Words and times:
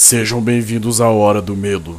Sejam 0.00 0.40
bem-vindos 0.40 1.00
à 1.00 1.08
Hora 1.10 1.42
do 1.42 1.56
Medo. 1.56 1.98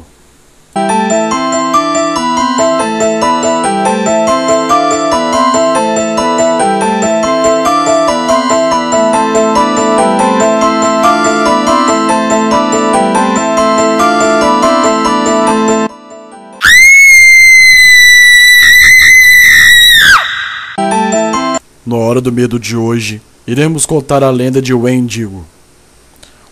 Na 21.86 21.96
Hora 21.96 22.22
do 22.22 22.32
Medo 22.32 22.58
de 22.58 22.74
hoje, 22.74 23.20
iremos 23.46 23.84
contar 23.84 24.22
a 24.22 24.30
lenda 24.30 24.62
de 24.62 24.72
Wendigo 24.72 25.44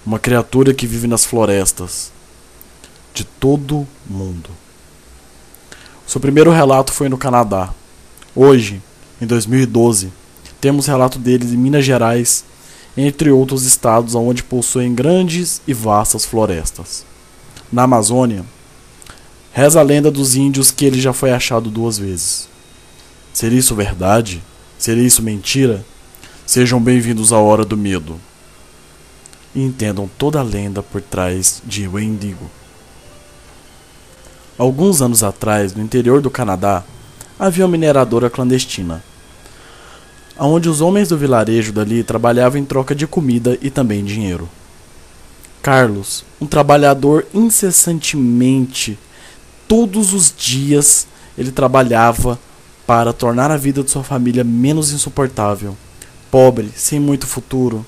uma 0.09 0.19
criatura 0.19 0.73
que 0.73 0.87
vive 0.87 1.07
nas 1.07 1.27
florestas 1.27 2.11
de 3.13 3.25
todo 3.25 3.87
mundo. 4.07 4.49
Seu 6.07 6.19
primeiro 6.19 6.51
relato 6.51 6.95
foi 6.95 7.11
no 7.11 7.19
Canadá. 7.19 7.75
Hoje, 8.35 8.81
em 9.21 9.27
2012, 9.27 10.11
temos 10.63 10.87
relato 10.87 11.19
dele 11.19 11.45
em 11.45 11.59
Minas 11.59 11.85
Gerais, 11.85 12.43
entre 12.97 13.31
outros 13.31 13.65
estados 13.65 14.15
onde 14.15 14.43
possuem 14.43 14.95
grandes 14.95 15.61
e 15.69 15.75
vastas 15.75 16.25
florestas. 16.25 17.05
Na 17.71 17.83
Amazônia, 17.83 18.47
reza 19.53 19.79
a 19.79 19.83
lenda 19.83 20.11
dos 20.11 20.35
índios 20.35 20.71
que 20.71 20.87
ele 20.87 20.99
já 20.99 21.13
foi 21.13 21.33
achado 21.33 21.69
duas 21.69 21.99
vezes. 21.99 22.49
Seria 23.31 23.59
isso 23.59 23.75
verdade? 23.75 24.43
Seria 24.79 25.07
isso 25.07 25.23
mentira? 25.23 25.85
Sejam 26.47 26.81
bem-vindos 26.81 27.31
à 27.31 27.39
Hora 27.39 27.63
do 27.63 27.77
Medo 27.77 28.19
e 29.59 29.65
entendam 29.65 30.09
toda 30.17 30.39
a 30.39 30.43
lenda 30.45 30.85
por 30.85 31.03
trás 31.03 31.61
de 31.65 31.89
Wendigo. 31.89 32.49
Alguns 34.57 35.03
anos 35.03 35.25
atrás, 35.25 35.75
no 35.75 35.83
interior 35.83 36.21
do 36.21 36.31
Canadá, 36.31 36.85
havia 37.37 37.65
uma 37.65 37.73
mineradora 37.73 38.31
clandestina, 38.31 39.03
onde 40.39 40.69
os 40.69 40.81
homens 40.81 41.09
do 41.09 41.19
vilarejo 41.19 41.73
dali 41.73 42.05
trabalhavam 42.05 42.61
em 42.61 42.65
troca 42.65 42.95
de 42.95 43.05
comida 43.05 43.59
e 43.61 43.69
também 43.69 44.05
dinheiro. 44.05 44.49
Carlos, 45.61 46.25
um 46.41 46.47
trabalhador 46.47 47.27
incessantemente, 47.35 48.97
todos 49.67 50.13
os 50.15 50.33
dias 50.37 51.09
ele 51.37 51.51
trabalhava 51.51 52.39
para 52.87 53.13
tornar 53.13 53.51
a 53.51 53.57
vida 53.57 53.83
de 53.83 53.91
sua 53.91 54.05
família 54.05 54.45
menos 54.45 54.93
insuportável. 54.93 55.77
Pobre, 56.31 56.71
sem 56.77 57.01
muito 57.01 57.27
futuro, 57.27 57.85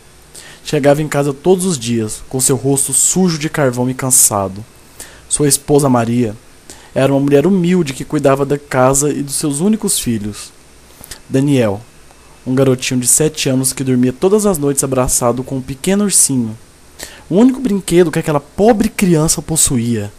Chegava 0.70 1.02
em 1.02 1.08
casa 1.08 1.34
todos 1.34 1.64
os 1.64 1.76
dias, 1.76 2.22
com 2.28 2.38
seu 2.38 2.54
rosto 2.54 2.92
sujo 2.92 3.40
de 3.40 3.48
carvão 3.48 3.90
e 3.90 3.92
cansado. 3.92 4.64
Sua 5.28 5.48
esposa 5.48 5.88
Maria 5.88 6.36
era 6.94 7.12
uma 7.12 7.18
mulher 7.18 7.44
humilde 7.44 7.92
que 7.92 8.04
cuidava 8.04 8.46
da 8.46 8.56
casa 8.56 9.10
e 9.10 9.20
dos 9.20 9.34
seus 9.34 9.58
únicos 9.58 9.98
filhos. 9.98 10.52
Daniel, 11.28 11.80
um 12.46 12.54
garotinho 12.54 13.00
de 13.00 13.08
sete 13.08 13.48
anos 13.48 13.72
que 13.72 13.82
dormia 13.82 14.12
todas 14.12 14.46
as 14.46 14.58
noites 14.58 14.84
abraçado 14.84 15.42
com 15.42 15.56
um 15.56 15.60
pequeno 15.60 16.04
ursinho. 16.04 16.56
O 17.28 17.34
único 17.34 17.58
brinquedo 17.58 18.12
que 18.12 18.20
aquela 18.20 18.38
pobre 18.38 18.88
criança 18.88 19.42
possuía, 19.42 20.12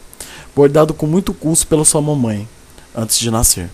bordado 0.54 0.94
com 0.94 1.08
muito 1.08 1.34
custo 1.34 1.66
pela 1.66 1.86
sua 1.86 2.02
mamãe, 2.02 2.46
antes 2.94 3.18
de 3.18 3.32
nascer. 3.32 3.70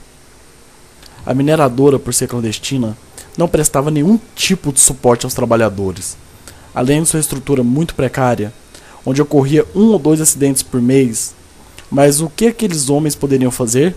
A 1.26 1.34
mineradora, 1.34 1.98
por 1.98 2.14
ser 2.14 2.28
clandestina, 2.28 2.96
não 3.36 3.48
prestava 3.48 3.90
nenhum 3.90 4.20
tipo 4.36 4.72
de 4.72 4.80
suporte 4.80 5.26
aos 5.26 5.34
trabalhadores 5.34 6.16
além 6.78 7.02
de 7.02 7.10
sua 7.10 7.20
estrutura 7.20 7.64
muito 7.64 7.96
precária, 7.96 8.54
onde 9.04 9.20
ocorria 9.20 9.66
um 9.74 9.88
ou 9.94 9.98
dois 9.98 10.22
acidentes 10.22 10.62
por 10.62 10.80
mês. 10.80 11.34
Mas 11.90 12.22
o 12.22 12.30
que 12.30 12.46
aqueles 12.46 12.88
homens 12.88 13.16
poderiam 13.16 13.50
fazer? 13.50 13.96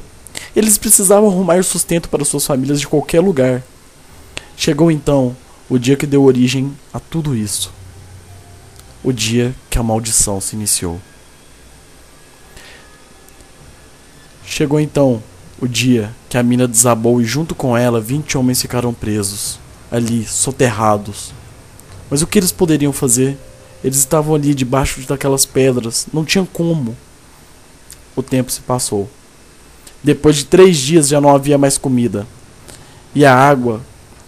Eles 0.57 0.79
precisavam 0.79 1.29
arrumar 1.29 1.63
sustento 1.63 2.09
para 2.09 2.25
suas 2.25 2.47
famílias 2.47 2.81
de 2.81 2.89
qualquer 2.89 3.21
lugar. 3.21 3.63
Chegou 4.57 4.91
então 4.91 5.37
o 5.69 5.77
dia 5.77 5.95
que 5.95 6.07
deu 6.07 6.25
origem 6.25 6.73
a 6.91 6.99
tudo 6.99 7.37
isso. 7.37 7.71
O 9.05 9.13
dia 9.13 9.55
que 9.69 9.79
a 9.79 9.83
maldição 9.83 10.41
se 10.41 10.57
iniciou. 10.57 10.99
Chegou 14.43 14.81
então 14.81 15.23
o 15.61 15.69
dia 15.69 16.15
que 16.31 16.39
a 16.39 16.43
mina 16.43 16.67
desabou 16.67 17.21
e 17.21 17.27
junto 17.27 17.55
com 17.55 17.77
ela 17.77 18.01
vinte 18.01 18.39
homens 18.39 18.63
ficaram 18.63 18.95
presos, 18.95 19.61
ali, 19.91 20.25
soterrados, 20.25 21.35
mas 22.11 22.23
o 22.23 22.27
que 22.27 22.39
eles 22.39 22.53
poderiam 22.53 22.93
fazer? 22.93 23.39
Eles 23.83 23.99
estavam 23.99 24.35
ali 24.35 24.55
debaixo 24.55 25.01
daquelas 25.07 25.47
pedras, 25.47 26.07
não 26.13 26.25
tinham 26.25 26.45
como. 26.45 26.97
O 28.17 28.23
tempo 28.23 28.51
se 28.51 28.61
passou. 28.61 29.09
Depois 30.03 30.37
de 30.37 30.45
três 30.45 30.77
dias 30.77 31.09
já 31.09 31.21
não 31.21 31.35
havia 31.35 31.57
mais 31.57 31.79
comida. 31.79 32.27
E 33.15 33.25
a 33.25 33.35
água 33.35 33.81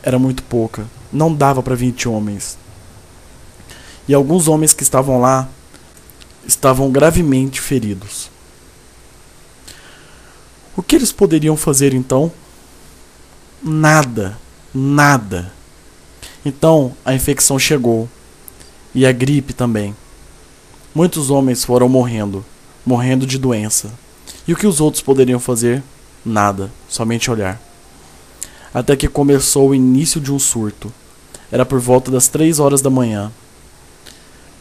era 0.03 0.19
muito 0.19 0.42
pouca. 0.42 0.87
Não 1.12 1.34
dava 1.34 1.62
para 1.62 1.75
20 1.75 2.09
homens. 2.09 2.56
E 4.09 4.15
alguns 4.15 4.48
homens 4.48 4.72
que 4.72 4.82
estavam 4.82 5.21
lá 5.21 5.48
estavam 6.47 6.91
gravemente 6.91 7.60
feridos. 7.60 8.31
O 10.76 10.82
que 10.82 10.97
eles 10.97 11.12
poderiam 11.12 11.56
fazer 11.56 11.94
então? 11.94 12.32
Nada. 13.62 14.38
Nada. 14.75 15.53
Então 16.44 16.92
a 17.04 17.14
infecção 17.14 17.58
chegou. 17.58 18.08
E 18.94 19.06
a 19.06 19.12
gripe 19.12 19.53
também. 19.53 19.94
Muitos 20.94 21.30
homens 21.30 21.64
foram 21.64 21.88
morrendo, 21.88 22.44
morrendo 22.84 23.26
de 23.26 23.38
doença. 23.38 23.91
E 24.47 24.53
o 24.53 24.56
que 24.56 24.66
os 24.66 24.80
outros 24.80 25.03
poderiam 25.03 25.41
fazer? 25.41 25.82
Nada, 26.25 26.70
somente 26.88 27.30
olhar. 27.30 27.60
Até 28.75 28.94
que 28.97 29.08
começou 29.08 29.70
o 29.70 29.75
início 29.75 30.20
de 30.20 30.32
um 30.32 30.38
surto. 30.38 30.92
Era 31.50 31.64
por 31.64 31.80
volta 31.80 32.10
das 32.10 32.28
três 32.28 32.59
horas 32.59 32.82
da 32.82 32.91
manhã. 32.91 33.32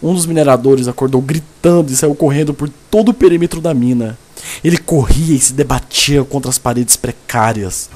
Um 0.02 0.14
dos 0.14 0.26
mineradores 0.26 0.88
acordou 0.88 1.22
gritando 1.22 1.92
e 1.92 1.96
saiu 1.96 2.16
correndo 2.16 2.54
por 2.54 2.70
todo 2.90 3.10
o 3.10 3.14
perímetro 3.14 3.60
da 3.60 3.74
mina. 3.74 4.18
Ele 4.64 4.78
corria 4.78 5.36
e 5.36 5.40
se 5.40 5.54
debatia 5.54 6.24
contra 6.24 6.50
as 6.50 6.58
paredes 6.58 6.96
precárias 6.96 7.90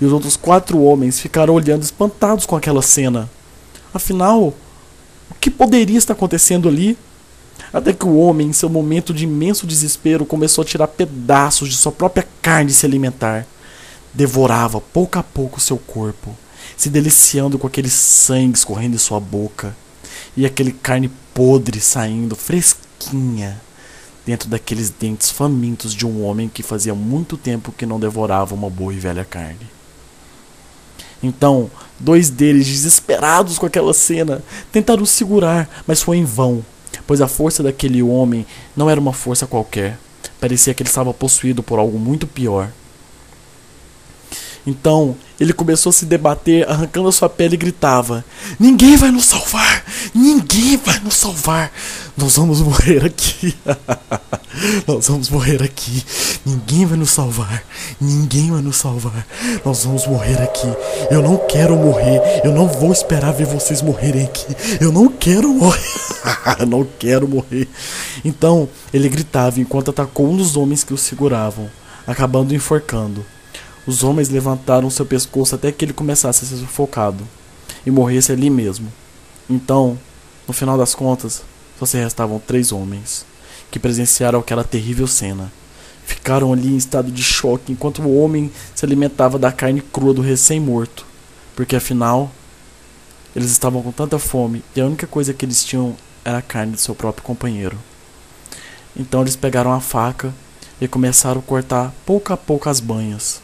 e 0.00 0.04
os 0.04 0.12
outros 0.12 0.36
quatro 0.36 0.80
homens 0.82 1.18
ficaram 1.20 1.54
olhando 1.54 1.82
espantados 1.82 2.46
com 2.46 2.56
aquela 2.56 2.82
cena. 2.82 3.28
Afinal, 3.92 4.54
o 5.30 5.34
que 5.40 5.50
poderia 5.50 5.98
estar 5.98 6.12
acontecendo 6.12 6.68
ali? 6.68 6.96
Até 7.72 7.92
que 7.92 8.06
o 8.06 8.16
homem, 8.16 8.48
em 8.48 8.52
seu 8.52 8.68
momento 8.68 9.12
de 9.12 9.24
imenso 9.24 9.66
desespero, 9.66 10.24
começou 10.24 10.62
a 10.62 10.64
tirar 10.64 10.88
pedaços 10.88 11.68
de 11.68 11.76
sua 11.76 11.92
própria 11.92 12.26
carne 12.40 12.70
e 12.70 12.74
se 12.74 12.86
alimentar. 12.86 13.46
Devorava 14.14 14.80
pouco 14.80 15.18
a 15.18 15.22
pouco 15.22 15.60
seu 15.60 15.76
corpo, 15.76 16.34
se 16.76 16.88
deliciando 16.88 17.58
com 17.58 17.66
aquele 17.66 17.90
sangue 17.90 18.56
escorrendo 18.56 18.94
em 18.94 18.98
sua 18.98 19.20
boca 19.20 19.76
e 20.36 20.46
aquele 20.46 20.72
carne 20.72 21.10
podre 21.34 21.80
saindo 21.80 22.34
fresquinha 22.34 23.60
dentro 24.24 24.48
daqueles 24.48 24.90
dentes 24.90 25.30
famintos 25.30 25.94
de 25.94 26.06
um 26.06 26.24
homem 26.24 26.48
que 26.48 26.62
fazia 26.62 26.94
muito 26.94 27.36
tempo 27.36 27.72
que 27.72 27.86
não 27.86 27.98
devorava 27.98 28.54
uma 28.54 28.68
boa 28.68 28.92
e 28.92 28.98
velha 28.98 29.24
carne. 29.24 29.77
Então, 31.22 31.70
dois 31.98 32.30
deles, 32.30 32.66
desesperados 32.66 33.58
com 33.58 33.66
aquela 33.66 33.92
cena, 33.92 34.42
tentaram 34.70 35.04
segurar, 35.04 35.68
mas 35.86 36.02
foi 36.02 36.18
em 36.18 36.24
vão, 36.24 36.64
pois 37.06 37.20
a 37.20 37.28
força 37.28 37.62
daquele 37.62 38.02
homem 38.02 38.46
não 38.76 38.88
era 38.88 39.00
uma 39.00 39.12
força 39.12 39.46
qualquer. 39.46 39.98
Parecia 40.40 40.72
que 40.72 40.82
ele 40.82 40.90
estava 40.90 41.12
possuído 41.12 41.62
por 41.62 41.78
algo 41.78 41.98
muito 41.98 42.26
pior. 42.26 42.70
Então 44.66 45.16
ele 45.40 45.52
começou 45.52 45.90
a 45.90 45.92
se 45.92 46.04
debater, 46.04 46.68
arrancando 46.68 47.08
a 47.08 47.12
sua 47.12 47.28
pele 47.28 47.54
e 47.54 47.58
gritava: 47.58 48.24
Ninguém 48.60 48.96
vai 48.96 49.10
nos 49.10 49.24
salvar! 49.24 49.84
Ninguém 50.14 50.76
vai 50.76 51.00
nos 51.00 51.14
salvar! 51.14 51.72
Nós 52.18 52.34
vamos 52.36 52.60
morrer 52.60 53.04
aqui! 53.04 53.54
Nós 54.88 55.06
vamos 55.06 55.30
morrer 55.30 55.62
aqui! 55.62 56.04
Ninguém 56.44 56.84
vai 56.84 56.98
nos 56.98 57.10
salvar! 57.10 57.62
Ninguém 58.00 58.50
vai 58.50 58.60
nos 58.60 58.76
salvar! 58.76 59.24
Nós 59.64 59.84
vamos 59.84 60.04
morrer 60.04 60.42
aqui! 60.42 60.66
Eu 61.12 61.22
não 61.22 61.36
quero 61.36 61.76
morrer! 61.76 62.20
Eu 62.42 62.50
não 62.50 62.66
vou 62.66 62.90
esperar 62.90 63.32
ver 63.32 63.46
vocês 63.46 63.80
morrerem 63.82 64.24
aqui! 64.24 64.46
Eu 64.80 64.90
não 64.90 65.06
quero 65.06 65.48
morrer! 65.48 65.78
Não 66.66 66.84
quero 66.98 67.28
morrer! 67.28 67.68
Então 68.24 68.68
ele 68.92 69.08
gritava 69.08 69.60
enquanto 69.60 69.90
atacou 69.90 70.28
um 70.28 70.36
dos 70.36 70.56
homens 70.56 70.82
que 70.82 70.92
o 70.92 70.98
seguravam, 70.98 71.70
acabando 72.04 72.52
enforcando. 72.52 73.24
Os 73.86 74.02
homens 74.02 74.28
levantaram 74.28 74.90
seu 74.90 75.06
pescoço 75.06 75.54
até 75.54 75.70
que 75.70 75.84
ele 75.84 75.92
começasse 75.92 76.44
a 76.44 76.48
ser 76.48 76.56
sufocado 76.56 77.22
e 77.86 77.92
morresse 77.92 78.32
ali 78.32 78.50
mesmo. 78.50 78.92
Então, 79.48 79.96
no 80.48 80.52
final 80.52 80.76
das 80.76 80.94
contas, 80.96 81.42
só 81.78 81.86
se 81.86 81.96
restavam 81.96 82.40
três 82.40 82.72
homens 82.72 83.24
que 83.70 83.78
presenciaram 83.78 84.40
aquela 84.40 84.64
terrível 84.64 85.06
cena. 85.06 85.52
Ficaram 86.04 86.52
ali 86.52 86.68
em 86.68 86.76
estado 86.76 87.12
de 87.12 87.22
choque 87.22 87.70
enquanto 87.70 88.02
o 88.02 88.18
homem 88.18 88.50
se 88.74 88.84
alimentava 88.84 89.38
da 89.38 89.52
carne 89.52 89.80
crua 89.80 90.14
do 90.14 90.22
recém-morto, 90.22 91.06
porque 91.54 91.76
afinal 91.76 92.30
eles 93.36 93.50
estavam 93.50 93.82
com 93.82 93.92
tanta 93.92 94.18
fome 94.18 94.64
e 94.74 94.80
a 94.80 94.86
única 94.86 95.06
coisa 95.06 95.34
que 95.34 95.44
eles 95.44 95.62
tinham 95.62 95.94
era 96.24 96.38
a 96.38 96.42
carne 96.42 96.72
de 96.72 96.80
seu 96.80 96.94
próprio 96.94 97.24
companheiro. 97.24 97.78
Então 98.96 99.20
eles 99.20 99.36
pegaram 99.36 99.72
a 99.72 99.80
faca 99.80 100.34
e 100.80 100.88
começaram 100.88 101.40
a 101.40 101.42
cortar 101.42 101.92
pouco 102.04 102.32
a 102.32 102.36
pouco 102.36 102.68
as 102.68 102.80
banhas, 102.80 103.40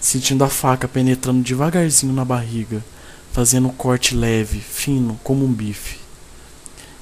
sentindo 0.00 0.44
a 0.44 0.48
faca 0.48 0.86
penetrando 0.86 1.42
devagarzinho 1.42 2.12
na 2.12 2.24
barriga, 2.24 2.84
fazendo 3.32 3.68
um 3.68 3.72
corte 3.72 4.14
leve, 4.14 4.60
fino, 4.60 5.18
como 5.24 5.44
um 5.44 5.52
bife. 5.52 6.05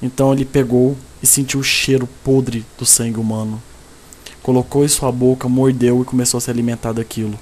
Então 0.01 0.33
ele 0.33 0.45
pegou 0.45 0.97
e 1.21 1.27
sentiu 1.27 1.59
o 1.59 1.63
cheiro 1.63 2.07
podre 2.23 2.65
do 2.77 2.85
sangue 2.85 3.19
humano. 3.19 3.61
Colocou 4.43 4.85
em 4.85 4.87
sua 4.87 5.11
boca, 5.11 5.49
mordeu 5.49 6.01
e 6.01 6.05
começou 6.05 6.37
a 6.37 6.41
se 6.41 6.51
alimentar 6.51 6.91
daquilo. 6.91 7.39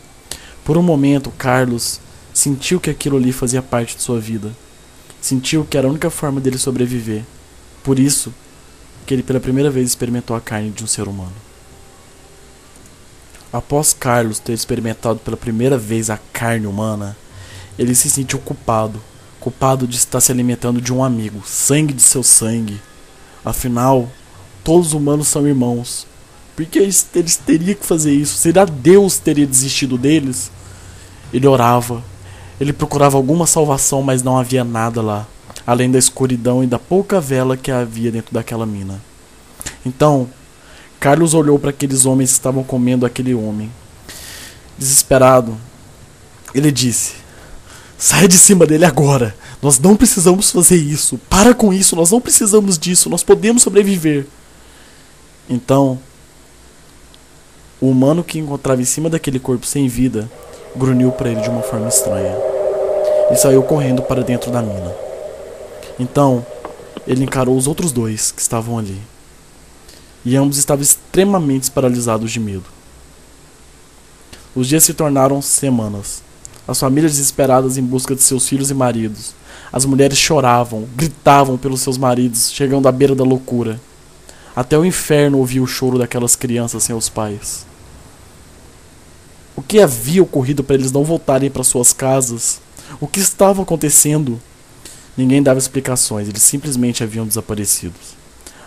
Por 0.63 0.77
um 0.77 0.81
momento, 0.81 1.31
Carlos 1.31 1.99
sentiu 2.33 2.79
que 2.79 2.89
aquilo 2.89 3.17
ali 3.17 3.33
fazia 3.33 3.61
parte 3.61 3.95
de 3.95 4.01
sua 4.01 4.19
vida. 4.19 4.51
Sentiu 5.21 5.65
que 5.65 5.77
era 5.77 5.87
a 5.87 5.89
única 5.89 6.09
forma 6.09 6.39
dele 6.39 6.57
sobreviver. 6.57 7.23
Por 7.83 7.99
isso, 7.99 8.33
que 9.05 9.13
ele 9.13 9.23
pela 9.23 9.39
primeira 9.39 9.69
vez 9.69 9.89
experimentou 9.89 10.35
a 10.35 10.41
carne 10.41 10.69
de 10.69 10.83
um 10.83 10.87
ser 10.87 11.07
humano. 11.07 11.33
Após 13.51 13.93
Carlos 13.93 14.39
ter 14.39 14.53
experimentado 14.53 15.19
pela 15.19 15.37
primeira 15.37 15.77
vez 15.77 16.09
a 16.09 16.17
carne 16.31 16.65
humana, 16.65 17.15
ele 17.77 17.93
se 17.93 18.09
sentiu 18.09 18.39
culpado, 18.39 19.01
culpado 19.43 19.85
de 19.85 19.97
estar 19.97 20.21
se 20.21 20.31
alimentando 20.31 20.79
de 20.79 20.93
um 20.93 21.03
amigo, 21.03 21.41
sangue 21.45 21.93
de 21.93 22.01
seu 22.01 22.23
sangue. 22.23 22.79
Afinal, 23.43 24.09
todos 24.63 24.87
os 24.87 24.93
humanos 24.93 25.27
são 25.27 25.47
irmãos. 25.47 26.07
Por 26.55 26.65
que 26.65 26.79
eles, 26.79 27.07
eles 27.13 27.35
teriam 27.35 27.75
que 27.75 27.85
fazer 27.85 28.13
isso? 28.13 28.37
Será 28.37 28.63
Deus 28.63 29.17
teria 29.17 29.45
desistido 29.45 29.97
deles? 29.97 30.49
Ele 31.33 31.47
orava, 31.47 32.01
ele 32.59 32.71
procurava 32.71 33.17
alguma 33.17 33.45
salvação, 33.45 34.01
mas 34.01 34.23
não 34.23 34.37
havia 34.37 34.63
nada 34.63 35.01
lá 35.01 35.27
além 35.65 35.89
da 35.89 35.97
escuridão 35.97 36.63
e 36.63 36.67
da 36.67 36.77
pouca 36.77 37.19
vela 37.19 37.57
que 37.57 37.71
havia 37.71 38.11
dentro 38.11 38.33
daquela 38.33 38.65
mina. 38.65 39.01
Então, 39.85 40.29
Carlos 40.99 41.33
olhou 41.33 41.57
para 41.57 41.69
aqueles 41.69 42.05
homens 42.05 42.31
que 42.31 42.37
estavam 42.37 42.63
comendo 42.63 43.05
aquele 43.05 43.33
homem. 43.33 43.71
Desesperado, 44.77 45.57
ele 46.53 46.71
disse: 46.71 47.15
Sai 48.03 48.27
de 48.27 48.37
cima 48.37 48.65
dele 48.65 48.83
agora! 48.83 49.33
Nós 49.61 49.79
não 49.79 49.95
precisamos 49.95 50.51
fazer 50.51 50.75
isso! 50.75 51.17
Para 51.29 51.53
com 51.53 51.73
isso! 51.73 51.95
Nós 51.95 52.11
não 52.11 52.19
precisamos 52.19 52.77
disso! 52.77 53.09
Nós 53.09 53.23
podemos 53.23 53.63
sobreviver! 53.63 54.27
Então, 55.49 55.97
o 57.79 57.87
humano 57.87 58.21
que 58.21 58.39
encontrava 58.39 58.81
em 58.81 58.85
cima 58.85 59.09
daquele 59.09 59.39
corpo 59.39 59.65
sem 59.65 59.87
vida 59.87 60.29
grunhiu 60.75 61.13
para 61.13 61.29
ele 61.29 61.39
de 61.39 61.49
uma 61.49 61.61
forma 61.61 61.87
estranha 61.87 62.35
e 63.31 63.37
saiu 63.37 63.63
correndo 63.63 64.01
para 64.01 64.21
dentro 64.21 64.51
da 64.51 64.61
mina. 64.61 64.93
Então, 65.97 66.45
ele 67.07 67.23
encarou 67.23 67.55
os 67.55 67.67
outros 67.67 67.93
dois 67.93 68.33
que 68.33 68.41
estavam 68.41 68.77
ali. 68.77 69.01
E 70.25 70.35
ambos 70.35 70.57
estavam 70.57 70.83
extremamente 70.83 71.71
paralisados 71.71 72.33
de 72.33 72.39
medo. 72.41 72.65
Os 74.53 74.67
dias 74.67 74.83
se 74.83 74.93
tornaram 74.93 75.41
semanas. 75.41 76.21
As 76.67 76.79
famílias 76.79 77.13
desesperadas 77.13 77.77
em 77.77 77.83
busca 77.83 78.15
de 78.15 78.21
seus 78.21 78.47
filhos 78.47 78.71
e 78.71 78.73
maridos. 78.73 79.33
As 79.71 79.85
mulheres 79.85 80.17
choravam, 80.17 80.87
gritavam 80.95 81.57
pelos 81.57 81.81
seus 81.81 81.97
maridos, 81.97 82.51
chegando 82.51 82.87
à 82.87 82.91
beira 82.91 83.13
da 83.13 83.23
loucura. 83.23 83.81
Até 84.55 84.77
o 84.77 84.85
inferno 84.85 85.39
ouvia 85.39 85.61
o 85.61 85.67
choro 85.67 85.97
daquelas 85.97 86.35
crianças 86.35 86.83
sem 86.83 86.95
os 86.95 87.09
pais. 87.09 87.65
O 89.55 89.61
que 89.61 89.79
havia 89.79 90.23
ocorrido 90.23 90.63
para 90.63 90.75
eles 90.75 90.91
não 90.91 91.03
voltarem 91.03 91.49
para 91.49 91.63
suas 91.63 91.91
casas? 91.91 92.61
O 92.99 93.07
que 93.07 93.19
estava 93.19 93.61
acontecendo? 93.61 94.39
Ninguém 95.17 95.43
dava 95.43 95.59
explicações, 95.59 96.27
eles 96.27 96.41
simplesmente 96.41 97.03
haviam 97.03 97.25
desaparecido. 97.25 97.93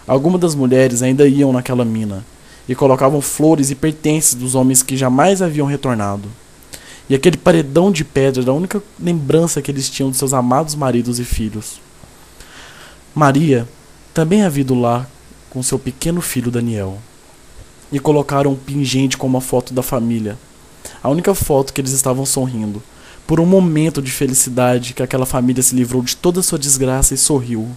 Algumas 0.06 0.40
das 0.40 0.54
mulheres 0.54 1.02
ainda 1.02 1.26
iam 1.26 1.52
naquela 1.52 1.84
mina 1.84 2.24
e 2.68 2.74
colocavam 2.74 3.20
flores 3.20 3.70
e 3.70 3.74
pertences 3.74 4.34
dos 4.34 4.54
homens 4.54 4.82
que 4.82 4.96
jamais 4.96 5.40
haviam 5.40 5.66
retornado. 5.66 6.28
E 7.08 7.14
aquele 7.14 7.36
paredão 7.36 7.92
de 7.92 8.04
pedra 8.04 8.42
era 8.42 8.50
a 8.50 8.54
única 8.54 8.82
lembrança 8.98 9.62
que 9.62 9.70
eles 9.70 9.88
tinham 9.88 10.10
de 10.10 10.16
seus 10.16 10.32
amados 10.32 10.74
maridos 10.74 11.20
e 11.20 11.24
filhos. 11.24 11.80
Maria 13.14 13.68
também 14.12 14.42
havia 14.42 14.62
ido 14.62 14.74
lá 14.74 15.06
com 15.50 15.62
seu 15.62 15.78
pequeno 15.78 16.20
filho 16.20 16.50
Daniel. 16.50 16.98
E 17.92 18.00
colocaram 18.00 18.52
um 18.52 18.56
pingente 18.56 19.16
com 19.16 19.26
uma 19.26 19.40
foto 19.40 19.72
da 19.72 19.82
família. 19.82 20.36
A 21.02 21.08
única 21.08 21.34
foto 21.34 21.72
que 21.72 21.80
eles 21.80 21.92
estavam 21.92 22.26
sorrindo 22.26 22.82
por 23.26 23.40
um 23.40 23.46
momento 23.46 24.00
de 24.00 24.10
felicidade 24.10 24.94
que 24.94 25.02
aquela 25.02 25.26
família 25.26 25.62
se 25.62 25.74
livrou 25.74 26.02
de 26.02 26.16
toda 26.16 26.42
sua 26.42 26.58
desgraça 26.58 27.14
e 27.14 27.18
sorriu. 27.18 27.68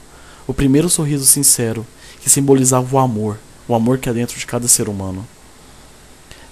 O 0.48 0.54
primeiro 0.54 0.90
sorriso 0.90 1.26
sincero, 1.26 1.86
que 2.22 2.30
simbolizava 2.30 2.96
o 2.96 3.00
amor, 3.00 3.40
o 3.68 3.76
amor 3.76 3.98
que 3.98 4.10
há 4.10 4.14
dentro 4.14 4.38
de 4.38 4.46
cada 4.46 4.68
ser 4.68 4.90
humano. 4.90 5.28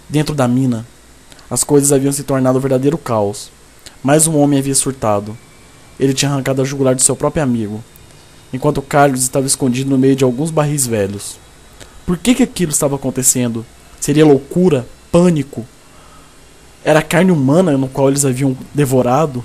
Dentro 0.07 0.33
da 0.33 0.47
mina, 0.47 0.85
as 1.49 1.63
coisas 1.63 1.93
haviam 1.93 2.11
se 2.11 2.23
tornado 2.23 2.57
um 2.57 2.61
verdadeiro 2.61 2.97
caos. 2.97 3.49
Mais 4.03 4.27
um 4.27 4.37
homem 4.37 4.59
havia 4.59 4.75
surtado. 4.75 5.37
Ele 5.99 6.13
tinha 6.13 6.29
arrancado 6.29 6.61
a 6.61 6.65
jugular 6.65 6.93
de 6.93 7.01
seu 7.01 7.15
próprio 7.15 7.41
amigo, 7.41 7.83
enquanto 8.53 8.81
Carlos 8.81 9.23
estava 9.23 9.47
escondido 9.47 9.89
no 9.89 9.97
meio 9.97 10.15
de 10.15 10.23
alguns 10.23 10.51
barris 10.51 10.85
velhos. 10.85 11.37
Por 12.05 12.17
que, 12.17 12.35
que 12.35 12.43
aquilo 12.43 12.71
estava 12.71 12.95
acontecendo? 12.95 13.65
Seria 13.99 14.25
loucura? 14.25 14.85
Pânico? 15.11 15.65
Era 16.83 17.01
carne 17.01 17.31
humana 17.31 17.77
no 17.77 17.87
qual 17.87 18.09
eles 18.09 18.25
haviam 18.25 18.55
devorado? 18.73 19.43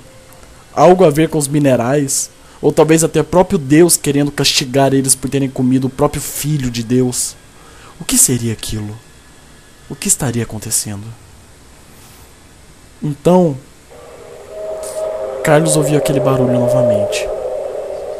Algo 0.73 1.05
a 1.05 1.09
ver 1.09 1.29
com 1.29 1.37
os 1.37 1.47
minerais? 1.47 2.29
Ou 2.61 2.71
talvez 2.71 3.03
até 3.03 3.23
próprio 3.23 3.57
Deus 3.57 3.97
querendo 3.97 4.31
castigar 4.31 4.93
eles 4.93 5.15
por 5.15 5.29
terem 5.29 5.49
comido 5.49 5.87
o 5.87 5.89
próprio 5.89 6.21
filho 6.21 6.69
de 6.69 6.83
Deus? 6.83 7.35
O 7.99 8.05
que 8.05 8.17
seria 8.17 8.53
aquilo? 8.53 8.97
O 9.89 9.95
que 9.95 10.07
estaria 10.07 10.43
acontecendo? 10.43 11.03
Então, 13.03 13.57
Carlos 15.43 15.75
ouviu 15.75 15.97
aquele 15.97 16.19
barulho 16.19 16.53
novamente 16.53 17.27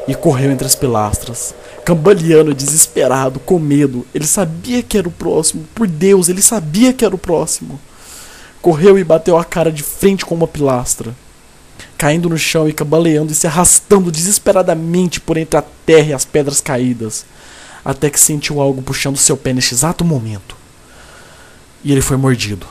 e 0.08 0.14
correu 0.14 0.52
entre 0.52 0.68
as 0.68 0.76
pilastras, 0.76 1.56
cambaleando, 1.86 2.54
desesperado, 2.54 3.40
com 3.40 3.58
medo. 3.58 4.06
Ele 4.14 4.28
sabia 4.28 4.84
que 4.84 4.98
era 4.98 5.08
o 5.08 5.12
próximo, 5.12 5.66
por 5.74 5.88
Deus, 5.88 6.28
ele 6.28 6.42
sabia 6.42 6.92
que 6.92 7.06
era 7.06 7.16
o 7.16 7.18
próximo 7.18 7.80
correu 8.64 8.98
e 8.98 9.04
bateu 9.04 9.38
a 9.38 9.44
cara 9.44 9.70
de 9.70 9.84
frente 9.84 10.26
com 10.26 10.34
uma 10.34 10.48
pilastra, 10.48 11.14
caindo 11.98 12.30
no 12.30 12.38
chão 12.38 12.68
e 12.68 12.72
cambaleando 12.72 13.34
e 13.34 13.36
se 13.36 13.46
arrastando 13.46 14.10
desesperadamente 14.10 15.20
por 15.20 15.36
entre 15.36 15.58
a 15.58 15.64
terra 15.86 16.08
e 16.08 16.14
as 16.14 16.24
pedras 16.24 16.62
caídas, 16.62 17.26
até 17.84 18.10
que 18.10 18.18
sentiu 18.18 18.62
algo 18.62 18.82
puxando 18.82 19.18
seu 19.18 19.36
pé 19.36 19.52
neste 19.52 19.74
exato 19.74 20.06
momento. 20.06 20.56
E 21.84 21.92
ele 21.92 22.00
foi 22.00 22.16
mordido. 22.16 22.66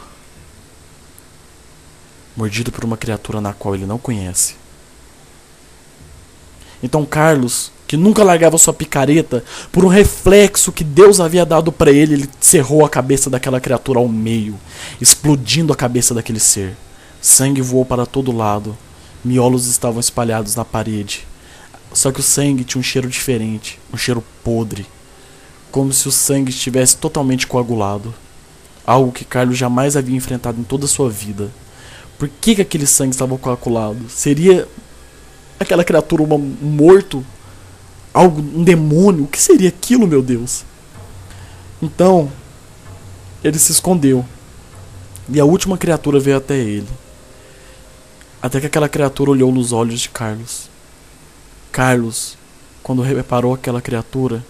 Mordido 2.36 2.72
por 2.72 2.84
uma 2.84 2.96
criatura 2.96 3.40
na 3.40 3.52
qual 3.52 3.74
ele 3.74 3.86
não 3.86 3.98
conhece. 3.98 4.56
Então 6.82 7.04
Carlos 7.04 7.70
que 7.92 7.96
nunca 7.98 8.24
largava 8.24 8.56
sua 8.56 8.72
picareta, 8.72 9.44
por 9.70 9.84
um 9.84 9.88
reflexo 9.88 10.72
que 10.72 10.82
Deus 10.82 11.20
havia 11.20 11.44
dado 11.44 11.70
para 11.70 11.90
ele, 11.90 12.14
ele 12.14 12.30
cerrou 12.40 12.86
a 12.86 12.88
cabeça 12.88 13.28
daquela 13.28 13.60
criatura 13.60 13.98
ao 13.98 14.08
meio, 14.08 14.58
explodindo 14.98 15.74
a 15.74 15.76
cabeça 15.76 16.14
daquele 16.14 16.40
ser. 16.40 16.74
Sangue 17.20 17.60
voou 17.60 17.84
para 17.84 18.06
todo 18.06 18.34
lado, 18.34 18.74
miolos 19.22 19.66
estavam 19.66 20.00
espalhados 20.00 20.56
na 20.56 20.64
parede. 20.64 21.26
Só 21.92 22.10
que 22.10 22.20
o 22.20 22.22
sangue 22.22 22.64
tinha 22.64 22.80
um 22.80 22.82
cheiro 22.82 23.10
diferente, 23.10 23.78
um 23.92 23.98
cheiro 23.98 24.24
podre, 24.42 24.86
como 25.70 25.92
se 25.92 26.08
o 26.08 26.12
sangue 26.12 26.48
estivesse 26.48 26.96
totalmente 26.96 27.46
coagulado. 27.46 28.14
Algo 28.86 29.12
que 29.12 29.26
Carlos 29.26 29.58
jamais 29.58 29.98
havia 29.98 30.16
enfrentado 30.16 30.58
em 30.58 30.64
toda 30.64 30.86
a 30.86 30.88
sua 30.88 31.10
vida. 31.10 31.50
Por 32.22 32.28
que, 32.28 32.54
que 32.54 32.62
aquele 32.62 32.86
sangue 32.86 33.10
estava 33.10 33.36
coagulado? 33.36 34.08
Seria 34.08 34.68
aquela 35.58 35.82
criatura 35.82 36.22
um 36.22 36.38
morto 36.38 37.26
algo, 38.14 38.40
um 38.40 38.62
demônio. 38.62 39.24
O 39.24 39.26
que 39.26 39.42
seria 39.42 39.70
aquilo, 39.70 40.06
meu 40.06 40.22
Deus? 40.22 40.64
Então, 41.82 42.30
ele 43.42 43.58
se 43.58 43.72
escondeu. 43.72 44.24
E 45.28 45.40
a 45.40 45.44
última 45.44 45.76
criatura 45.76 46.20
veio 46.20 46.36
até 46.36 46.56
ele. 46.56 46.86
Até 48.40 48.60
que 48.60 48.66
aquela 48.66 48.88
criatura 48.88 49.32
olhou 49.32 49.50
nos 49.50 49.72
olhos 49.72 50.02
de 50.02 50.08
Carlos. 50.08 50.70
Carlos, 51.72 52.38
quando 52.84 53.02
reparou 53.02 53.52
aquela 53.52 53.82
criatura, 53.82 54.44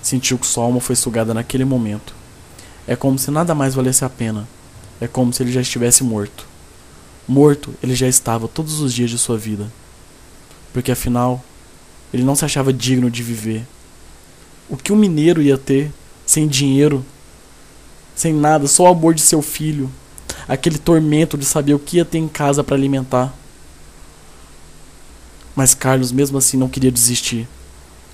sentiu 0.00 0.38
que 0.38 0.46
sua 0.46 0.62
alma 0.62 0.78
foi 0.78 0.94
sugada 0.94 1.34
naquele 1.34 1.64
momento. 1.64 2.14
É 2.86 2.94
como 2.94 3.18
se 3.18 3.32
nada 3.32 3.56
mais 3.56 3.74
valesse 3.74 4.04
a 4.04 4.08
pena. 4.08 4.48
É 5.00 5.08
como 5.08 5.32
se 5.32 5.42
ele 5.42 5.50
já 5.50 5.60
estivesse 5.60 6.04
morto. 6.04 6.46
Morto, 7.28 7.74
ele 7.82 7.94
já 7.94 8.08
estava 8.08 8.48
todos 8.48 8.80
os 8.80 8.94
dias 8.94 9.10
de 9.10 9.18
sua 9.18 9.36
vida. 9.36 9.70
Porque 10.72 10.90
afinal, 10.90 11.44
ele 12.12 12.22
não 12.22 12.34
se 12.34 12.44
achava 12.44 12.72
digno 12.72 13.10
de 13.10 13.22
viver. 13.22 13.66
O 14.68 14.76
que 14.76 14.92
um 14.92 14.96
mineiro 14.96 15.42
ia 15.42 15.58
ter 15.58 15.92
sem 16.24 16.48
dinheiro, 16.48 17.04
sem 18.14 18.32
nada, 18.32 18.66
só 18.66 18.84
o 18.84 18.88
amor 18.88 19.14
de 19.14 19.20
seu 19.20 19.42
filho, 19.42 19.90
aquele 20.48 20.78
tormento 20.78 21.36
de 21.36 21.44
saber 21.44 21.74
o 21.74 21.78
que 21.78 21.98
ia 21.98 22.04
ter 22.04 22.18
em 22.18 22.28
casa 22.28 22.64
para 22.64 22.74
alimentar. 22.74 23.34
Mas 25.54 25.74
Carlos, 25.74 26.12
mesmo 26.12 26.38
assim, 26.38 26.56
não 26.56 26.68
queria 26.68 26.90
desistir. 26.90 27.46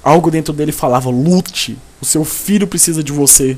Algo 0.03 0.31
dentro 0.31 0.53
dele 0.53 0.73
falava: 0.73 1.09
lute, 1.11 1.79
o 2.01 2.05
seu 2.05 2.25
filho 2.25 2.67
precisa 2.67 3.03
de 3.03 3.13
você. 3.13 3.57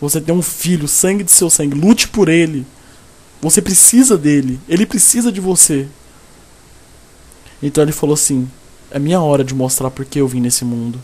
Você 0.00 0.20
tem 0.20 0.34
um 0.34 0.42
filho, 0.42 0.88
sangue 0.88 1.22
de 1.22 1.30
seu 1.30 1.48
sangue, 1.48 1.78
lute 1.78 2.08
por 2.08 2.28
ele. 2.28 2.66
Você 3.42 3.60
precisa 3.60 4.16
dele, 4.16 4.60
ele 4.68 4.86
precisa 4.86 5.32
de 5.32 5.40
você. 5.40 5.88
Então 7.60 7.82
ele 7.82 7.90
falou 7.90 8.14
assim: 8.14 8.48
é 8.88 9.00
minha 9.00 9.20
hora 9.20 9.42
de 9.42 9.52
mostrar 9.52 9.90
por 9.90 10.04
que 10.04 10.20
eu 10.20 10.28
vim 10.28 10.40
nesse 10.40 10.64
mundo. 10.64 11.00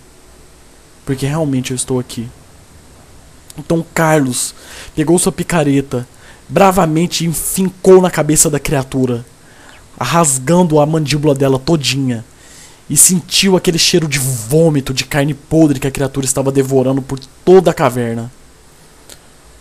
Porque 1.04 1.26
realmente 1.26 1.72
eu 1.72 1.74
estou 1.74 1.98
aqui. 1.98 2.28
Então 3.58 3.84
Carlos 3.92 4.54
pegou 4.94 5.18
sua 5.18 5.32
picareta, 5.32 6.06
bravamente 6.48 7.26
enfincou 7.26 8.00
na 8.00 8.10
cabeça 8.10 8.48
da 8.48 8.60
criatura, 8.60 9.26
rasgando 10.00 10.78
a 10.78 10.86
mandíbula 10.86 11.34
dela 11.34 11.58
todinha, 11.58 12.24
e 12.88 12.96
sentiu 12.96 13.56
aquele 13.56 13.78
cheiro 13.78 14.06
de 14.06 14.20
vômito, 14.20 14.94
de 14.94 15.04
carne 15.04 15.34
podre 15.34 15.80
que 15.80 15.88
a 15.88 15.90
criatura 15.90 16.24
estava 16.24 16.52
devorando 16.52 17.02
por 17.02 17.18
toda 17.44 17.72
a 17.72 17.74
caverna. 17.74 18.30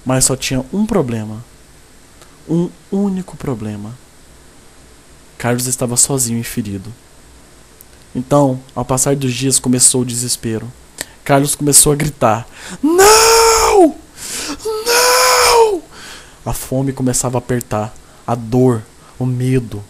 Mas 0.06 0.26
só 0.26 0.36
tinha 0.36 0.64
um 0.72 0.86
problema. 0.86 1.44
Um 2.50 2.70
único 2.92 3.36
problema. 3.36 3.98
Carlos 5.38 5.68
estava 5.68 5.98
sozinho 5.98 6.40
e 6.40 6.44
ferido. 6.44 6.94
Então, 8.16 8.60
ao 8.74 8.86
passar 8.86 9.16
dos 9.16 9.34
dias, 9.34 9.60
começou 9.60 10.02
o 10.02 10.06
desespero. 10.06 10.72
Carlos 11.24 11.56
começou 11.56 11.92
a 11.92 11.96
gritar: 11.96 12.48
Não! 12.82 13.96
Não! 14.86 15.82
A 16.46 16.54
fome 16.54 16.94
começava 16.94 17.38
a 17.38 17.40
apertar, 17.40 17.94
a 18.26 18.34
dor, 18.34 18.82
o 19.20 19.26
medo. 19.26 19.84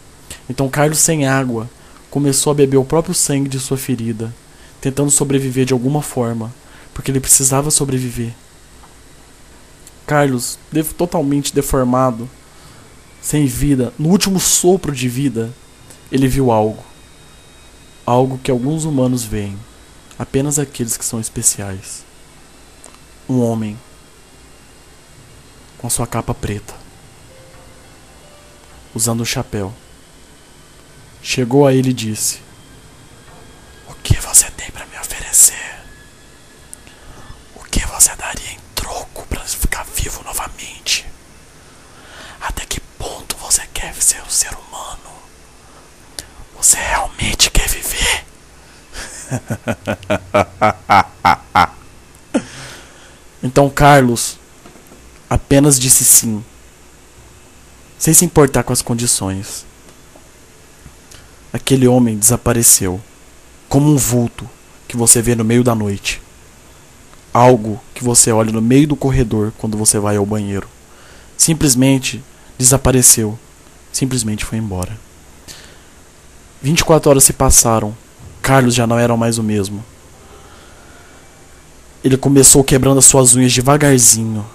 Então, 0.49 0.67
Carlos, 0.67 0.97
sem 0.97 1.27
água, 1.27 1.69
começou 2.09 2.51
a 2.51 2.55
beber 2.55 2.77
o 2.77 2.85
próprio 2.85 3.13
sangue 3.13 3.47
de 3.47 3.59
sua 3.59 3.77
ferida, 3.77 4.33
tentando 4.81 5.11
sobreviver 5.11 5.65
de 5.65 5.73
alguma 5.73 6.01
forma, 6.01 6.51
porque 6.93 7.11
ele 7.11 7.19
precisava 7.19 7.69
sobreviver. 7.69 8.33
Carlos, 10.05 10.57
totalmente 10.97 11.53
deformado, 11.53 12.29
sem 13.27 13.45
vida, 13.45 13.93
no 13.99 14.07
último 14.07 14.39
sopro 14.39 14.95
de 14.95 15.09
vida, 15.09 15.53
ele 16.09 16.29
viu 16.29 16.49
algo. 16.49 16.81
Algo 18.05 18.37
que 18.37 18.49
alguns 18.49 18.85
humanos 18.85 19.25
veem, 19.25 19.59
apenas 20.17 20.57
aqueles 20.57 20.95
que 20.95 21.03
são 21.03 21.19
especiais. 21.19 22.05
Um 23.27 23.41
homem 23.41 23.77
com 25.77 25.89
sua 25.89 26.07
capa 26.07 26.33
preta, 26.33 26.73
usando 28.95 29.19
um 29.19 29.25
chapéu. 29.25 29.73
Chegou 31.21 31.67
a 31.67 31.73
ele 31.73 31.89
e 31.89 31.93
disse: 31.93 32.39
O 33.89 33.93
que 33.95 34.15
você 34.21 34.49
tem 34.51 34.71
para 34.71 34.85
me 34.85 34.97
oferecer? 34.99 35.81
O 37.57 37.65
que 37.65 37.85
você 37.87 38.15
daria 38.15 38.53
em 38.53 38.59
troco 38.73 39.27
para 39.27 39.41
ficar 39.41 39.83
vivo 39.83 40.23
novamente? 40.23 41.05
Até 42.39 42.65
que 42.65 42.79
ponto 42.79 43.35
você 43.37 43.65
quer 43.73 43.93
ser 43.95 44.21
um 44.21 44.29
ser 44.29 44.53
humano? 44.53 45.09
Você 46.55 46.77
realmente 46.77 47.49
quer 47.49 47.67
viver? 47.67 48.25
então 53.43 53.69
Carlos 53.69 54.37
apenas 55.29 55.79
disse 55.79 56.05
sim, 56.05 56.43
sem 57.97 58.13
se 58.13 58.25
importar 58.25 58.63
com 58.63 58.73
as 58.73 58.81
condições. 58.81 59.65
Aquele 61.51 61.87
homem 61.87 62.17
desapareceu, 62.17 63.01
como 63.67 63.91
um 63.91 63.97
vulto 63.97 64.47
que 64.87 64.95
você 64.95 65.21
vê 65.21 65.35
no 65.35 65.43
meio 65.43 65.63
da 65.63 65.75
noite. 65.75 66.21
Algo 67.33 67.81
que 67.93 68.03
você 68.03 68.31
olha 68.31 68.51
no 68.51 68.61
meio 68.61 68.87
do 68.87 68.95
corredor 68.95 69.53
quando 69.57 69.77
você 69.77 69.99
vai 69.99 70.17
ao 70.17 70.25
banheiro. 70.25 70.67
Simplesmente 71.37 72.23
desapareceu. 72.57 73.37
Simplesmente 73.91 74.45
foi 74.45 74.57
embora. 74.57 74.97
24 76.61 77.09
horas 77.09 77.23
se 77.23 77.33
passaram. 77.33 77.95
Carlos 78.47 78.73
já 78.73 78.87
não 78.87 78.97
era 78.97 79.17
mais 79.17 79.37
o 79.37 79.43
mesmo. 79.43 79.83
Ele 82.01 82.15
começou 82.15 82.63
quebrando 82.63 82.99
as 82.99 83.03
suas 83.03 83.35
unhas 83.35 83.51
devagarzinho, 83.51 84.45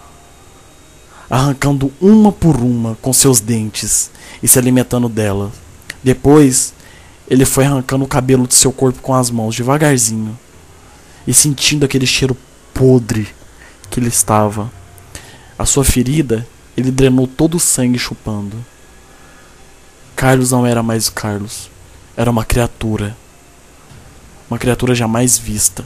arrancando 1.29 1.93
uma 2.01 2.33
por 2.33 2.57
uma 2.57 2.97
com 3.03 3.13
seus 3.13 3.39
dentes 3.39 4.11
e 4.43 4.49
se 4.49 4.59
alimentando 4.59 5.11
delas. 5.11 5.53
Depois, 6.03 6.73
ele 7.29 7.45
foi 7.45 7.67
arrancando 7.67 8.07
o 8.07 8.09
cabelo 8.09 8.47
de 8.47 8.55
seu 8.55 8.73
corpo 8.73 9.03
com 9.03 9.15
as 9.15 9.31
mãos 9.31 9.55
devagarzinho 9.55 10.39
e 11.27 11.35
sentindo 11.35 11.85
aquele 11.85 12.07
cheiro 12.07 12.35
podre 12.73 13.29
que 13.91 14.01
ele 14.01 14.09
estava. 14.09 14.73
A 15.59 15.67
sua 15.67 15.85
ferida, 15.85 16.49
ele 16.79 16.91
drenou 16.91 17.27
todo 17.27 17.59
o 17.59 17.61
sangue 17.61 17.99
chupando. 17.99 18.57
Carlos 20.17 20.51
não 20.51 20.65
era 20.65 20.83
mais 20.83 21.11
Carlos, 21.11 21.71
era 22.17 22.31
uma 22.31 22.43
criatura. 22.43 23.21
Uma 24.53 24.59
criatura 24.59 24.95
jamais 24.95 25.39
vista. 25.39 25.83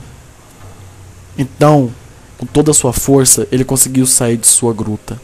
Então, 1.38 1.92
com 2.36 2.44
toda 2.44 2.72
a 2.72 2.74
sua 2.74 2.92
força, 2.92 3.46
ele 3.52 3.64
conseguiu 3.64 4.04
sair 4.08 4.36
de 4.36 4.48
sua 4.48 4.74
gruta 4.74 5.20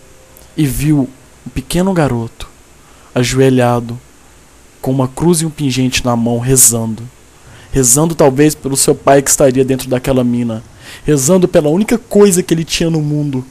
e 0.56 0.64
viu 0.64 1.10
um 1.44 1.50
pequeno 1.50 1.92
garoto 1.92 2.48
ajoelhado 3.12 3.98
com 4.80 4.92
uma 4.92 5.08
cruz 5.08 5.40
e 5.40 5.44
um 5.44 5.50
pingente 5.50 6.04
na 6.04 6.14
mão 6.14 6.38
rezando. 6.38 7.02
Rezando 7.72 8.14
talvez 8.14 8.54
pelo 8.54 8.76
seu 8.76 8.94
pai 8.94 9.20
que 9.20 9.30
estaria 9.30 9.64
dentro 9.64 9.88
daquela 9.88 10.22
mina, 10.22 10.62
rezando 11.04 11.48
pela 11.48 11.68
única 11.68 11.98
coisa 11.98 12.44
que 12.44 12.54
ele 12.54 12.64
tinha 12.64 12.90
no 12.90 13.02
mundo, 13.02 13.44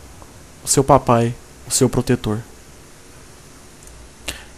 o 0.63 0.69
seu 0.69 0.85
papai, 0.85 1.35
o 1.67 1.71
seu 1.71 1.89
protetor. 1.89 2.39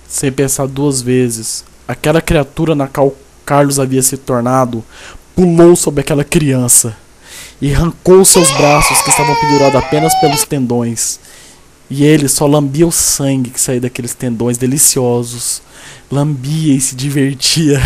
Sem 0.08 0.32
pensar 0.32 0.68
duas 0.68 1.02
vezes, 1.02 1.66
aquela 1.88 2.22
criatura 2.22 2.76
na 2.76 2.88
qual 2.88 3.16
Carlos 3.46 3.80
havia 3.80 4.02
se 4.02 4.16
tornado 4.16 4.84
pulou 5.36 5.76
sobre 5.76 6.02
aquela 6.02 6.24
criança 6.24 6.96
e 7.62 7.74
arrancou 7.74 8.26
seus 8.26 8.52
braços 8.52 9.02
que 9.02 9.10
estavam 9.10 9.36
pendurados 9.36 9.76
apenas 9.76 10.14
pelos 10.20 10.44
tendões. 10.44 11.20
E 11.90 12.04
ele 12.04 12.28
só 12.28 12.46
lambia 12.46 12.88
o 12.88 12.92
sangue 12.92 13.50
que 13.50 13.60
saía 13.60 13.82
daqueles 13.82 14.14
tendões 14.14 14.58
deliciosos. 14.58 15.62
Lambia 16.12 16.74
e 16.74 16.82
se 16.82 16.96
divertia. 16.96 17.82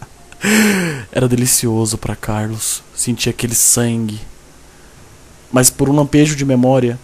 Era 1.12 1.28
delicioso 1.28 1.98
para 1.98 2.16
Carlos 2.16 2.82
sentir 2.94 3.28
aquele 3.28 3.54
sangue. 3.54 4.20
Mas 5.52 5.70
por 5.70 5.88
um 5.88 5.94
lampejo 5.94 6.36
de 6.36 6.44
memória, 6.44 6.98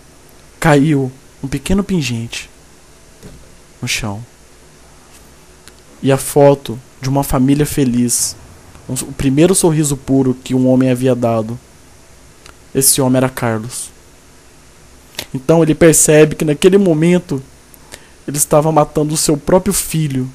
caiu 0.61 1.11
um 1.43 1.49
pequeno 1.49 1.83
pingente 1.83 2.49
no 3.83 3.89
chão. 3.89 4.25
E 6.03 6.13
a 6.13 6.17
foto 6.17 6.79
de 7.01 7.09
uma 7.09 7.25
família 7.25 7.67
feliz, 7.67 8.37
o 8.89 9.13
primeiro 9.13 9.55
sorriso 9.55 9.97
puro 9.97 10.35
que 10.45 10.55
um 10.55 10.69
homem 10.69 10.91
havia 10.91 11.15
dado. 11.15 11.59
Esse 12.75 13.01
homem 13.01 13.17
era 13.17 13.29
Carlos. 13.29 13.91
Então 15.35 15.63
ele 15.63 15.75
percebe 15.75 16.37
que 16.37 16.45
naquele 16.45 16.79
momento 16.79 17.43
ele 18.27 18.37
estava 18.37 18.71
matando 18.71 19.15
o 19.15 19.17
seu 19.17 19.37
próprio 19.37 19.73
filho. 19.73 20.29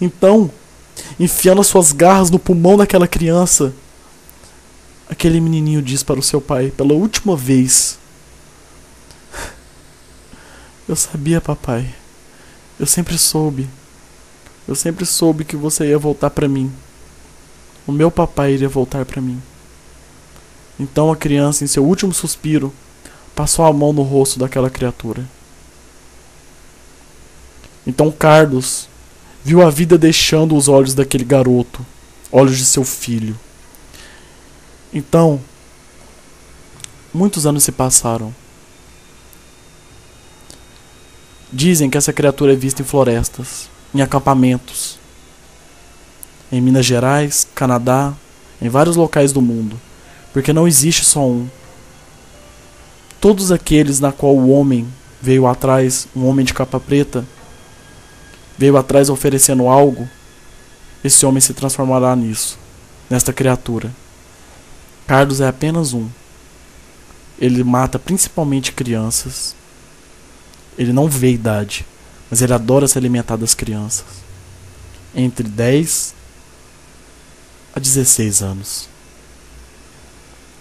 Então, 0.00 0.50
enfiando 1.18 1.60
as 1.60 1.66
suas 1.66 1.92
garras 1.92 2.30
no 2.30 2.38
pulmão 2.38 2.76
daquela 2.76 3.08
criança, 3.08 3.72
aquele 5.08 5.40
menininho 5.40 5.82
diz 5.82 6.02
para 6.02 6.18
o 6.20 6.22
seu 6.22 6.40
pai 6.40 6.70
pela 6.70 6.92
última 6.92 7.36
vez: 7.36 7.98
Eu 10.88 10.96
sabia, 10.96 11.40
papai. 11.40 11.94
Eu 12.78 12.86
sempre 12.86 13.16
soube. 13.16 13.68
Eu 14.66 14.74
sempre 14.74 15.06
soube 15.06 15.44
que 15.44 15.56
você 15.56 15.86
ia 15.86 15.98
voltar 15.98 16.30
para 16.30 16.48
mim. 16.48 16.72
O 17.86 17.92
meu 17.92 18.10
papai 18.10 18.52
iria 18.52 18.68
voltar 18.68 19.04
para 19.04 19.22
mim. 19.22 19.40
Então 20.78 21.10
a 21.10 21.16
criança, 21.16 21.64
em 21.64 21.66
seu 21.66 21.84
último 21.84 22.12
suspiro, 22.12 22.72
passou 23.34 23.64
a 23.64 23.72
mão 23.72 23.92
no 23.92 24.02
rosto 24.02 24.38
daquela 24.38 24.68
criatura. 24.68 25.24
Então 27.86 28.10
Carlos 28.10 28.88
viu 29.44 29.62
a 29.62 29.70
vida 29.70 29.96
deixando 29.96 30.56
os 30.56 30.66
olhos 30.66 30.94
daquele 30.94 31.24
garoto, 31.24 31.86
olhos 32.32 32.58
de 32.58 32.64
seu 32.64 32.84
filho. 32.84 33.38
Então, 34.92 35.40
muitos 37.14 37.46
anos 37.46 37.62
se 37.62 37.70
passaram. 37.70 38.34
Dizem 41.52 41.88
que 41.88 41.96
essa 41.96 42.12
criatura 42.12 42.54
é 42.54 42.56
vista 42.56 42.82
em 42.82 42.84
florestas, 42.84 43.70
em 43.96 44.02
acampamentos, 44.02 44.98
em 46.52 46.60
Minas 46.60 46.84
Gerais, 46.84 47.46
Canadá, 47.54 48.12
em 48.60 48.68
vários 48.68 48.94
locais 48.94 49.32
do 49.32 49.40
mundo, 49.40 49.80
porque 50.32 50.52
não 50.52 50.68
existe 50.68 51.04
só 51.04 51.26
um. 51.26 51.48
Todos 53.20 53.50
aqueles 53.50 53.98
na 53.98 54.12
qual 54.12 54.36
o 54.36 54.50
homem 54.50 54.86
veio 55.20 55.46
atrás, 55.46 56.06
um 56.14 56.26
homem 56.26 56.44
de 56.44 56.52
capa 56.52 56.78
preta, 56.78 57.24
veio 58.58 58.76
atrás 58.76 59.08
oferecendo 59.08 59.66
algo, 59.66 60.08
esse 61.02 61.24
homem 61.24 61.40
se 61.40 61.54
transformará 61.54 62.14
nisso. 62.14 62.58
nesta 63.08 63.32
criatura. 63.32 63.94
Carlos 65.06 65.40
é 65.40 65.46
apenas 65.46 65.92
um. 65.92 66.08
Ele 67.38 67.62
mata 67.62 67.98
principalmente 68.00 68.72
crianças. 68.72 69.54
Ele 70.76 70.92
não 70.92 71.08
vê 71.08 71.30
idade, 71.30 71.86
mas 72.30 72.42
ele 72.42 72.52
adora 72.52 72.88
se 72.88 72.98
alimentar 72.98 73.36
das 73.36 73.54
crianças. 73.54 74.04
Entre 75.14 75.48
10 75.48 76.14
a 77.74 77.80
16 77.80 78.42
anos. 78.42 78.88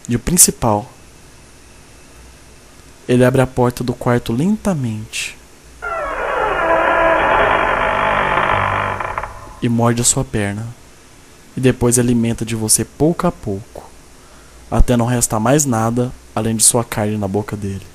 E 0.08 0.16
o 0.16 0.20
principal, 0.20 0.92
ele 3.08 3.26
abre 3.26 3.42
a 3.42 3.48
porta 3.48 3.84
do 3.84 3.94
quarto 3.94 4.32
lentamente 4.32 5.38
e 9.62 9.70
morde 9.70 10.02
a 10.02 10.06
sua 10.06 10.24
perna, 10.24 10.68
e 11.58 11.60
depois 11.60 11.98
alimenta 11.98 12.46
de 12.46 12.56
você 12.56 12.86
pouco 12.86 13.26
a 13.26 13.32
pouco, 13.32 13.90
até 14.70 14.96
não 14.96 15.08
restar 15.08 15.40
mais 15.40 15.66
nada 15.66 16.12
além 16.36 16.56
de 16.56 16.64
sua 16.64 16.84
carne 16.84 17.18
na 17.18 17.28
boca 17.28 17.56
dele. 17.56 17.86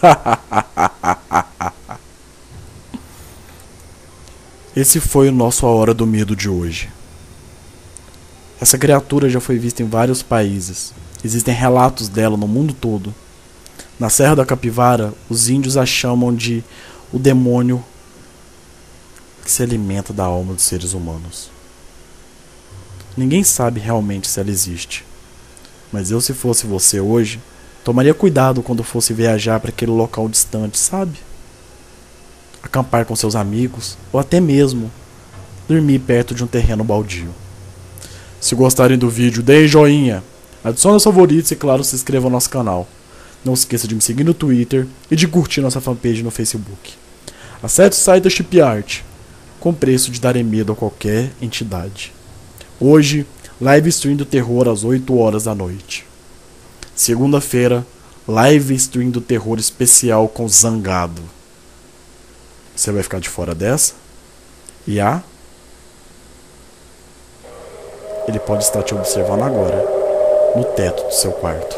Esse 4.78 5.00
foi 5.00 5.28
o 5.28 5.32
nosso 5.32 5.66
A 5.66 5.70
Hora 5.70 5.92
do 5.92 6.06
Medo 6.06 6.36
de 6.36 6.48
hoje. 6.48 6.88
Essa 8.60 8.78
criatura 8.78 9.28
já 9.28 9.40
foi 9.40 9.58
vista 9.58 9.82
em 9.82 9.88
vários 9.88 10.22
países. 10.22 10.94
Existem 11.24 11.52
relatos 11.52 12.08
dela 12.08 12.36
no 12.36 12.46
mundo 12.46 12.72
todo. 12.72 13.12
Na 13.98 14.08
Serra 14.08 14.36
da 14.36 14.46
Capivara, 14.46 15.12
os 15.28 15.48
índios 15.48 15.76
a 15.76 15.84
chamam 15.84 16.32
de 16.32 16.62
o 17.12 17.18
demônio 17.18 17.84
que 19.42 19.50
se 19.50 19.64
alimenta 19.64 20.12
da 20.12 20.22
alma 20.22 20.54
dos 20.54 20.62
seres 20.62 20.92
humanos. 20.92 21.50
Ninguém 23.16 23.42
sabe 23.42 23.80
realmente 23.80 24.28
se 24.28 24.38
ela 24.38 24.48
existe. 24.48 25.04
Mas 25.92 26.12
eu, 26.12 26.20
se 26.20 26.32
fosse 26.32 26.68
você 26.68 27.00
hoje, 27.00 27.40
tomaria 27.82 28.14
cuidado 28.14 28.62
quando 28.62 28.84
fosse 28.84 29.12
viajar 29.12 29.58
para 29.58 29.70
aquele 29.70 29.90
local 29.90 30.28
distante, 30.28 30.78
sabe? 30.78 31.18
Acampar 32.62 33.04
com 33.04 33.14
seus 33.16 33.36
amigos, 33.36 33.96
ou 34.12 34.18
até 34.18 34.40
mesmo 34.40 34.90
dormir 35.68 35.98
perto 36.00 36.34
de 36.34 36.42
um 36.42 36.46
terreno 36.46 36.82
baldio. 36.82 37.30
Se 38.40 38.54
gostarem 38.54 38.96
do 38.96 39.10
vídeo, 39.10 39.42
deem 39.42 39.66
joinha, 39.66 40.22
adicione 40.62 40.94
aos 40.94 41.04
favoritos 41.04 41.50
e, 41.50 41.56
claro, 41.56 41.84
se 41.84 41.94
inscreva 41.94 42.28
no 42.28 42.32
nosso 42.32 42.50
canal. 42.50 42.86
Não 43.44 43.54
se 43.54 43.62
esqueça 43.62 43.86
de 43.86 43.94
me 43.94 44.00
seguir 44.00 44.24
no 44.24 44.34
Twitter 44.34 44.86
e 45.10 45.16
de 45.16 45.28
curtir 45.28 45.60
nossa 45.60 45.80
fanpage 45.80 46.22
no 46.22 46.30
Facebook. 46.30 46.94
Acesse 47.62 48.00
o 48.00 48.02
site 48.04 48.24
da 48.24 48.30
Chip 48.30 48.60
Art 48.60 49.00
com 49.58 49.74
preço 49.74 50.10
de 50.10 50.20
dar 50.20 50.34
medo 50.44 50.72
a 50.72 50.76
qualquer 50.76 51.30
entidade. 51.42 52.12
Hoje, 52.80 53.26
live 53.60 53.88
stream 53.88 54.16
do 54.16 54.24
terror 54.24 54.68
às 54.68 54.84
8 54.84 55.16
horas 55.16 55.44
da 55.44 55.54
noite. 55.54 56.06
Segunda-feira, 56.94 57.84
live 58.26 58.74
stream 58.76 59.10
do 59.10 59.20
terror 59.20 59.58
especial 59.58 60.28
com 60.28 60.48
Zangado. 60.48 61.22
Você 62.78 62.92
vai 62.92 63.02
ficar 63.02 63.18
de 63.18 63.28
fora 63.28 63.56
dessa? 63.56 63.94
E 64.86 65.00
a? 65.00 65.20
Ele 68.28 68.38
pode 68.38 68.62
estar 68.62 68.84
te 68.84 68.94
observando 68.94 69.42
agora, 69.42 69.84
no 70.54 70.62
teto 70.62 71.02
do 71.02 71.12
seu 71.12 71.32
quarto. 71.32 71.76